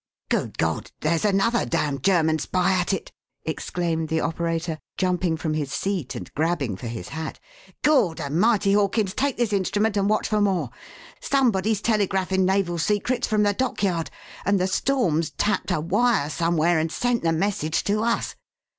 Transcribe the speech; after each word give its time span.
"Good 0.29 0.57
God! 0.57 0.89
There's 1.01 1.23
another 1.25 1.63
damned 1.63 2.03
German 2.03 2.39
spy 2.39 2.71
at 2.73 2.91
it!" 2.91 3.11
exclaimed 3.45 4.07
the 4.09 4.19
operator, 4.19 4.79
jumping 4.97 5.37
from 5.37 5.53
his 5.53 5.71
seat 5.71 6.15
and 6.15 6.33
grabbing 6.33 6.75
for 6.75 6.87
his 6.87 7.09
hat. 7.09 7.39
"Gawdermity, 7.83 8.73
Hawkins, 8.73 9.13
take 9.13 9.37
this 9.37 9.53
instrument 9.53 9.95
and 9.95 10.09
watch 10.09 10.27
for 10.27 10.41
more. 10.41 10.71
Somebody's 11.19 11.83
telegraphin' 11.83 12.45
naval 12.47 12.79
secrets 12.79 13.27
from 13.27 13.43
the 13.43 13.53
dockyard, 13.53 14.09
and 14.43 14.59
the 14.59 14.65
storm's 14.65 15.29
'tapped' 15.29 15.69
a 15.69 15.79
wire 15.79 16.31
somewhere 16.31 16.79
and 16.79 16.91
sent 16.91 17.21
the 17.21 17.31
message 17.31 17.83
to 17.83 18.01
us!" 18.03 18.33